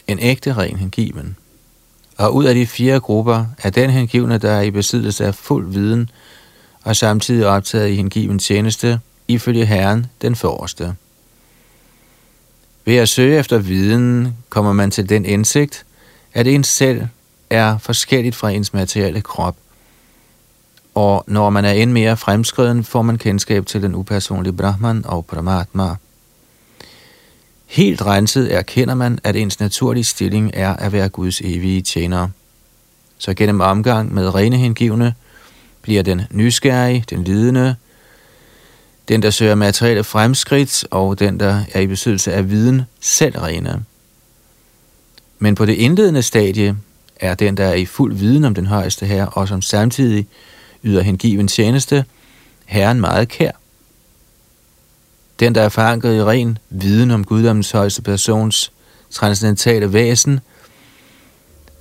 [0.08, 1.36] En ægte ren hengiven.
[2.18, 5.72] Og ud af de fire grupper er den hengivne, der er i besiddelse af fuld
[5.72, 6.10] viden,
[6.84, 10.96] og samtidig optaget i hengiven tjeneste, ifølge Herren den forreste.
[12.86, 15.86] Ved at søge efter viden, kommer man til den indsigt,
[16.34, 17.08] at ens selv
[17.50, 19.56] er forskelligt fra ens materielle krop.
[20.96, 25.26] Og når man er end mere fremskreden, får man kendskab til den upersonlige Brahman og
[25.26, 25.96] Paramatma.
[27.66, 32.30] Helt renset erkender man, at ens naturlige stilling er at være Guds evige tjener.
[33.18, 35.14] Så gennem omgang med rene hengivne
[35.82, 37.76] bliver den nysgerrige, den lidende,
[39.08, 43.84] den der søger materielle fremskridt og den der er i besiddelse af viden selv rene.
[45.40, 46.78] Men på det indledende stadie
[47.16, 50.28] er den, der er i fuld viden om den højeste herre, og som samtidig
[50.84, 52.06] yder hengiven tjeneste,
[52.66, 53.52] herren meget kær.
[55.40, 58.72] Den, der er forankret i ren viden om guddommens højeste persons
[59.12, 60.40] transcendentale væsen,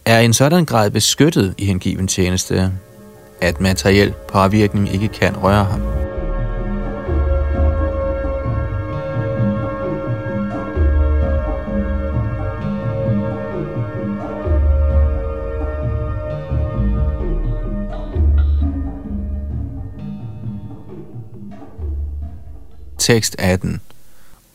[0.04, 2.72] er i en sådan grad beskyttet i hengiven tjeneste,
[3.40, 6.09] at materiel påvirkning ikke kan røre ham.
[23.00, 23.80] Tekst 18.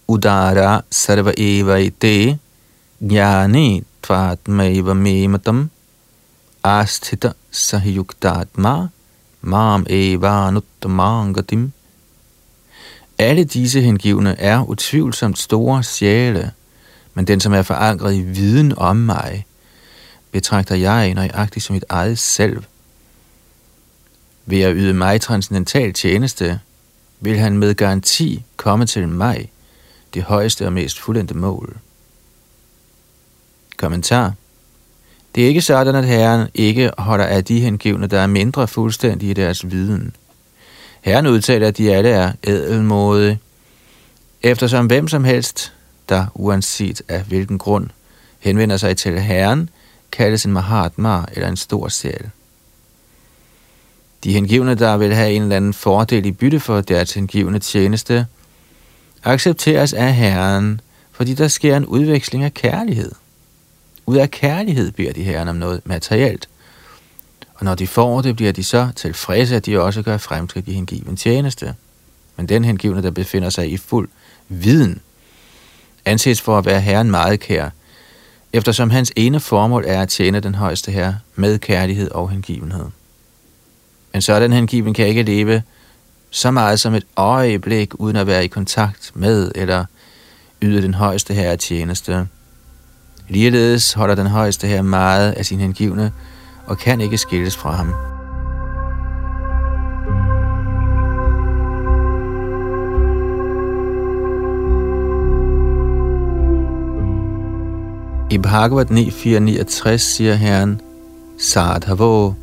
[0.07, 2.37] Udara sarva eva ite
[3.01, 5.69] jnani tvatmaiva mematam
[6.63, 8.89] asthita sahyuktatma
[9.41, 11.71] mam eva nuttamangatim.
[13.17, 16.51] Alle disse hengivne er utvivlsomt store sjæle,
[17.13, 19.45] men den, som er forankret i viden om mig,
[20.31, 22.63] betragter jeg nøjagtigt som mit eget selv.
[24.45, 26.59] Ved at yde mig transcendental tjeneste,
[27.19, 29.51] vil han med garanti komme til mig,
[30.13, 31.77] det højeste og mest fuldendte mål.
[33.77, 34.33] Kommentar
[35.35, 39.29] Det er ikke sådan, at Herren ikke holder af de hengivne, der er mindre fuldstændige
[39.29, 40.15] i deres viden.
[41.01, 43.37] Herren udtaler, at de alle er ædelmåde,
[44.41, 45.73] eftersom hvem som helst,
[46.09, 47.89] der uanset af hvilken grund
[48.39, 49.69] henvender sig til Herren,
[50.11, 52.29] kaldes en Mahatma eller en stor sjæl.
[54.25, 58.25] De hengivne, der vil have en eller anden fordel i bytte for deres hengivne tjeneste,
[59.23, 63.11] accepteres af Herren, fordi der sker en udveksling af kærlighed.
[64.05, 66.49] Ud af kærlighed beder de Herren om noget materielt.
[67.55, 70.73] Og når de får det, bliver de så tilfredse, at de også gør fremskridt i
[70.73, 71.75] hengiven tjeneste.
[72.35, 74.09] Men den hengivne, der befinder sig i fuld
[74.49, 75.01] viden,
[76.05, 77.69] anses for at være Herren meget kær,
[78.53, 82.85] eftersom hans ene formål er at tjene den højeste herre med kærlighed og hengivenhed.
[84.15, 85.61] En sådan hengiven kan ikke leve
[86.29, 89.85] så meget som et øjeblik, uden at være i kontakt med eller
[90.61, 92.27] yde den højeste herre tjeneste.
[93.29, 96.11] Ligeledes holder den højeste herre meget af sin hengivne
[96.67, 97.93] og kan ikke skilles fra ham.
[108.31, 110.81] I Bhagavad 9.469 siger Herren,
[111.37, 112.33] Sadhavo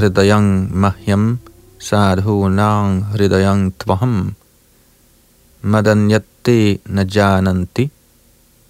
[0.00, 1.38] hridayang mahyam
[1.78, 4.34] sadhu nang hridayang tvaham
[5.62, 7.90] madanyatte najananti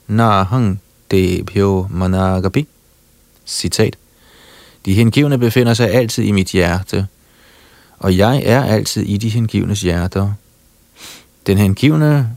[0.09, 0.79] nahang
[1.11, 2.67] debhyo managapi.
[3.47, 3.97] Citat.
[4.85, 7.07] De hengivne befinder sig altid i mit hjerte,
[7.99, 10.33] og jeg er altid i de hengivnes hjerter.
[11.47, 12.37] Den hengivne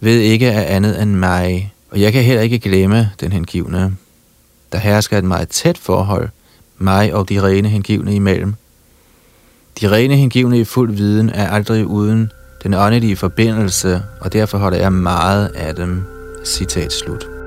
[0.00, 3.96] ved ikke af andet end mig, og jeg kan heller ikke glemme den hengivne.
[4.72, 6.28] Der hersker et meget tæt forhold
[6.80, 8.54] mig og de rene hengivne imellem.
[9.80, 14.78] De rene hengivne i fuld viden er aldrig uden den åndelige forbindelse, og derfor holder
[14.78, 16.02] jeg meget af dem.
[16.44, 17.39] Citat slut.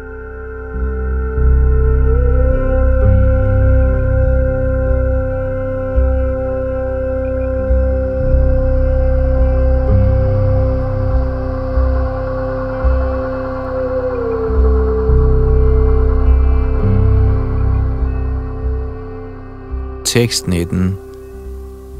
[20.13, 20.93] Tekst 19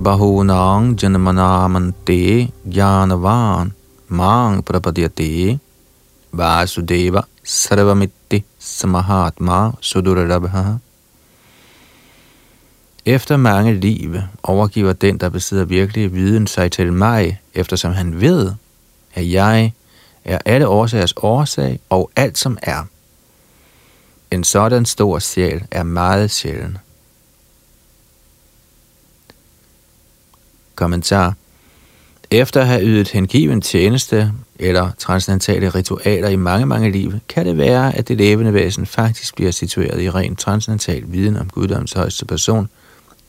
[0.03, 3.74] Bahunang janmanamante jnanavan
[4.07, 5.57] mang Prapadyati
[6.32, 10.78] Vasudeva sarvamitti samahatma sudurabha
[13.05, 18.51] efter mange liv overgiver den, der besidder virkelig viden sig til mig, eftersom han ved,
[19.14, 19.74] at jeg
[20.26, 22.84] er alle årsagers årsag og alt som er.
[24.32, 26.78] En sådan stor sjæl er meget sjældent.
[30.76, 31.34] Kommentar
[32.32, 37.57] Efter at have ydet hengiven tjeneste eller transcendentale ritualer i mange, mange liv, kan det
[37.57, 42.26] være, at det levende væsen faktisk bliver situeret i ren transcendental viden om guddoms højeste
[42.26, 42.69] person–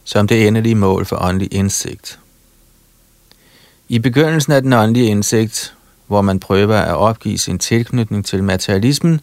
[0.05, 2.19] som det endelige mål for åndelig indsigt.
[3.89, 5.75] I begyndelsen af den åndelige indsigt,
[6.07, 9.21] hvor man prøver at opgive sin tilknytning til materialismen,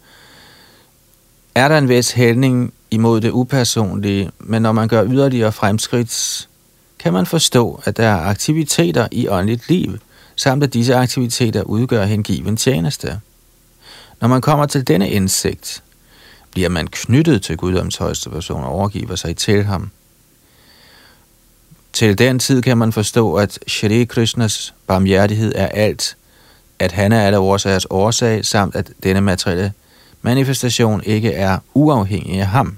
[1.55, 6.47] er der en vis hældning imod det upersonlige, men når man gør yderligere fremskridt,
[7.01, 9.97] kan man forstå, at der er aktiviteter i åndeligt liv,
[10.35, 13.19] samt at disse aktiviteter udgør hengiven tjeneste.
[14.21, 15.83] Når man kommer til denne indsigt,
[16.51, 19.89] bliver man knyttet til Guddoms højeste person og overgiver sig til ham–
[21.93, 26.17] til den tid kan man forstå, at Shri Krishnas barmhjertighed er alt,
[26.79, 29.73] at han er alle årsagers årsag, samt at denne materielle
[30.21, 32.77] manifestation ikke er uafhængig af ham.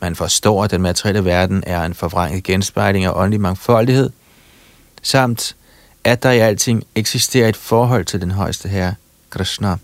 [0.00, 4.10] Man forstår, at den materielle verden er en forvrænget genspejling af åndelig mangfoldighed,
[5.02, 5.56] samt
[6.04, 8.94] at der i alting eksisterer et forhold til den højeste herre,
[9.30, 9.76] Krishna.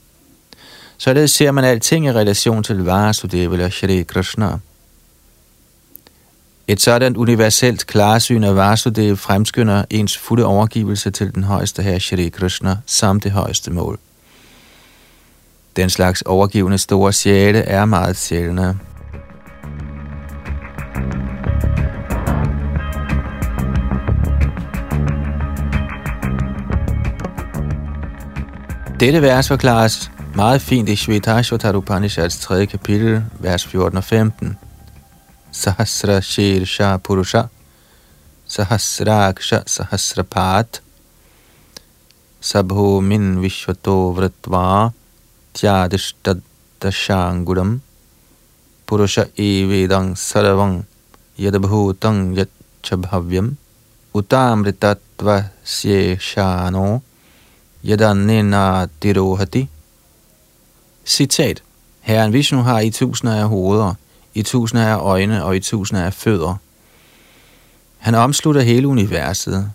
[0.98, 4.58] Således ser man alting i relation til Vasudeva eller Shri Krishna.
[6.68, 12.28] Et sådan universelt klarsyn af Vasudev fremskynder ens fulde overgivelse til den højeste herre Shri
[12.28, 13.98] Krishna som det højeste mål.
[15.76, 18.78] Den slags overgivende store sjæle er meget sjældne.
[29.04, 32.66] Dette vers forklares meget fint i Shvetashvatar Upanishads 3.
[32.66, 34.58] kapitel, vers 14 og 15.
[35.52, 37.42] Sahasra Shirsha Purusha
[38.48, 40.82] Sahasraksha Sahasrapat
[42.40, 44.90] Sabho Min Vishvato Vratva
[45.54, 47.80] Tyadishtadashanguram
[48.86, 50.84] Purusha Evedang Saravang
[51.38, 53.56] Yadabhutang Yachabhavyam
[54.14, 57.02] Utamritatva Syeshano
[57.84, 59.68] Yadanena Dirohati.
[61.04, 61.62] Citat
[62.00, 63.94] Herren Vishnu har i tusinder af hoveder,
[64.34, 66.56] i tusinder af øjne og i tusinder af fødder.
[67.98, 69.70] Han omslutter hele universet,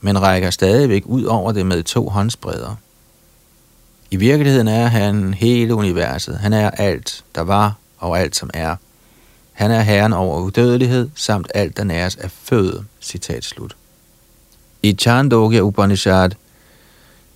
[0.00, 2.74] men rækker stadigvæk ud over det med to håndsbredder.
[4.10, 6.38] I virkeligheden er han hele universet.
[6.38, 8.76] Han er alt, der var og alt, som er.
[9.52, 12.84] Han er herren over udødelighed, samt alt, der næres af føde.
[13.00, 13.76] Citat slut.
[14.82, 16.30] I Chandogya Upanishad,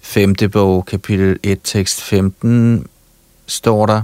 [0.07, 0.35] 5.
[0.53, 2.87] bog, kapitel 1, tekst 15,
[3.47, 4.03] står der,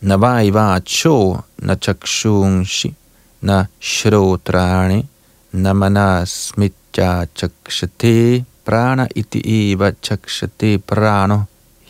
[0.00, 2.94] Navaiva cho na chakshungshi
[3.42, 5.06] na shrotrani
[5.52, 11.46] na manasmitya chakshate prana iti eva chakshate prano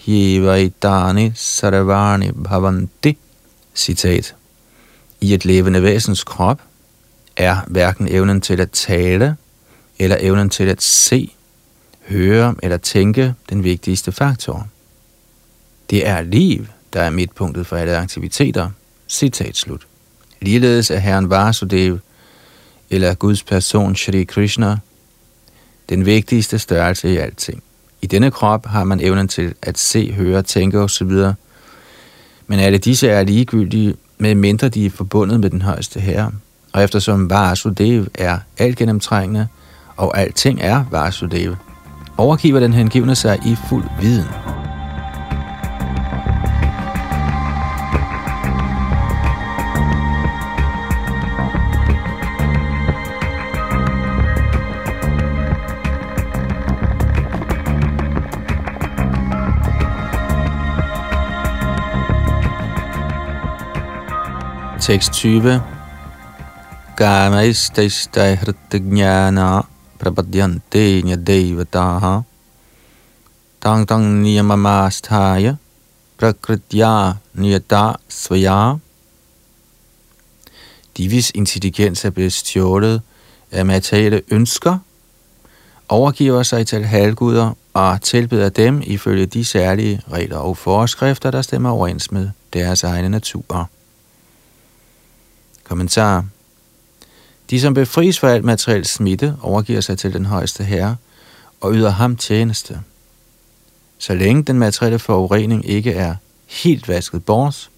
[0.06, 3.16] hivaitani sarvani bhavanti.
[3.74, 4.34] Citat.
[5.20, 6.60] I et levende væsens krop
[7.36, 9.36] er hverken evnen til at tale
[9.98, 11.34] eller evnen til at se,
[12.08, 14.68] høre eller tænke den vigtigste faktor.
[15.90, 18.70] Det er liv, der er midtpunktet for alle aktiviteter.
[19.08, 19.86] Citat slut.
[20.40, 21.98] Ligeledes er Herren Vasudev,
[22.90, 24.76] eller Guds person Shri Krishna,
[25.88, 27.62] den vigtigste størrelse i alting.
[28.02, 31.10] I denne krop har man evnen til at se, høre, tænke osv.,
[32.46, 36.32] men alle disse er ligegyldige, med mindre de er forbundet med den højeste herre.
[36.72, 39.48] Og eftersom Vasudev er alt gennemtrængende,
[39.96, 41.56] og alting er Vasudev,
[42.18, 44.28] overgiver den hengivne sig i fuld viden.
[64.80, 65.62] Tekst 20.
[66.96, 69.62] Gamais Kamaistastai hritagnana
[69.98, 72.20] prapadyante nyadevataha
[73.60, 75.56] tang tang niyamamasthaya
[76.18, 78.78] prakritya niyata svaya.
[80.96, 83.02] De vis intelligens er blevet stjålet
[83.50, 84.78] af materielle ønsker,
[85.88, 91.70] overgiver sig til halvguder og tilbeder dem ifølge de særlige regler og forskrifter, der stemmer
[91.70, 93.64] overens med deres egne naturer.
[95.64, 96.24] Kommentar.
[97.50, 100.96] De, som befries for alt materiel smitte, overgiver sig til den højeste herre
[101.60, 102.80] og yder ham tjeneste.
[103.98, 106.14] Så længe den materielle forurening ikke er
[106.46, 107.70] helt vasket bort,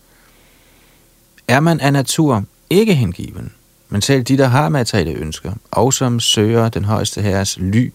[1.49, 3.53] er man af natur ikke hengiven.
[3.89, 7.93] Men selv de, der har materielle ønsker, og som søger den højeste herres ly,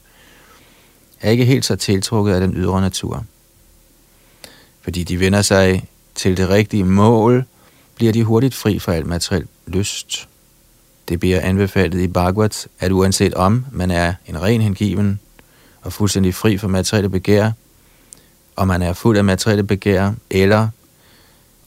[1.22, 3.26] er ikke helt så tiltrukket af den ydre natur.
[4.82, 7.46] Fordi de vender sig til det rigtige mål,
[7.96, 10.28] bliver de hurtigt fri for alt materiel lyst.
[11.08, 15.20] Det bliver anbefalet i Bhagavad, at uanset om man er en ren hengiven
[15.82, 17.52] og fuldstændig fri for materielle begær,
[18.56, 20.68] om man er fuld af materielle begær, eller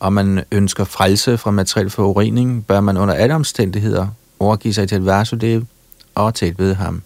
[0.01, 4.09] om man ønsker frelse fra materiel forurening, bør man under alle omstændigheder
[4.39, 5.63] overgive sig til Vasudev
[6.15, 7.03] og tilbede ham.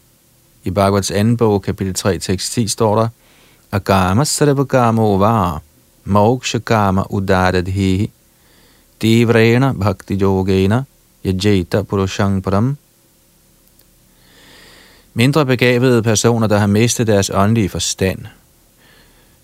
[0.64, 3.08] I Bhagavats anden bog, kapitel 3, tekst 10, står der,
[3.72, 5.62] Agama sarvagamo var,
[6.04, 8.10] moksha kama udadadhi,
[9.02, 10.84] devrena bhakti yogena,
[11.26, 12.76] yajeta purushang param.
[15.14, 18.18] Mindre begavede personer, der har mistet deres åndelige forstand,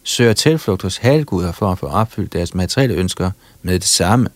[0.03, 3.31] søger tilflugt hos halvguder for at få opfyldt deres materielle ønsker
[3.63, 4.29] med det samme.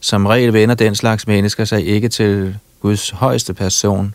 [0.00, 4.14] Som regel vender den slags mennesker sig ikke til Guds højeste person,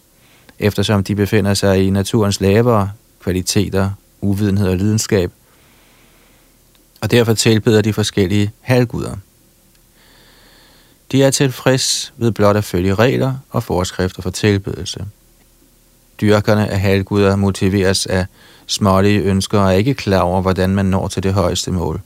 [0.60, 5.32] eftersom de befinder sig i naturens lavere kvaliteter, uvidenhed og lidenskab,
[7.02, 9.16] og derfor tilbeder de forskellige halvguder.
[11.12, 15.06] De er tilfreds ved blot at følge regler og forskrifter for tilbedelse.
[16.22, 18.26] Dyrkerne af halvguder motiveres af
[18.66, 22.02] smålige ønsker og er ikke klar over, hvordan man når til det højeste mål.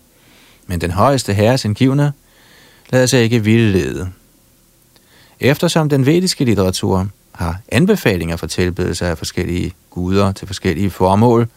[0.67, 2.11] Men den højeste herres indgivende
[2.89, 4.11] lader sig ikke vildlede.
[5.39, 11.47] Eftersom den vediske litteratur har anbefalinger for tilbedelse af forskellige guder til forskellige formål,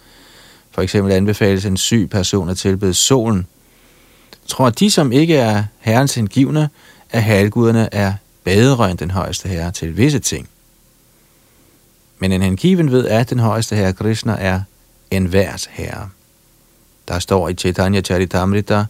[0.71, 3.47] for eksempel anbefales en syg person at tilbede solen,
[4.47, 6.69] tror de, som ikke er herrens indgivende,
[7.17, 8.13] at halvguderne er
[8.45, 10.49] bedre end den højeste herre til visse ting.
[12.19, 14.61] Men en hengiven ved, at den højeste herre Krishna er
[15.11, 16.09] en værs herre.
[17.09, 18.85] Der står i Chaitanya Charitamrita,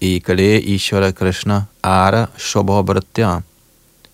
[0.00, 3.40] Ekale Ishvara Krishna Ara Shobhabratya.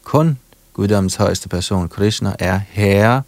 [0.04, 0.38] Kun
[0.72, 3.22] Guddoms højeste person Krishna er herre,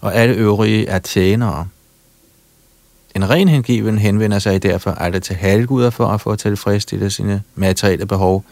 [0.00, 1.68] og alle øvrige er tjenere.
[3.14, 8.06] En ren hengiven henvender sig derfor aldrig til halvguder for at få tilfredsstillet sine materielle
[8.06, 8.44] behov.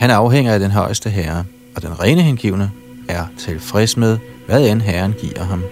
[0.00, 1.44] Han afhænger af den højeste herre,
[1.76, 2.70] og den rene hengivne
[3.08, 5.64] er tilfreds med, hvad end herren giver ham.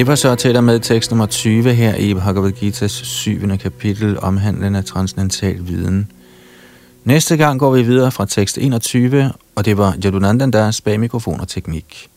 [0.00, 3.58] Det var så til og med tekst nummer 20 her i Bhagavad Gita's 7.
[3.58, 6.12] kapitel omhandlende transcendental viden.
[7.04, 11.48] Næste gang går vi videre fra tekst 21, og det var Yadunandandas bag mikrofon og
[11.48, 12.09] teknik.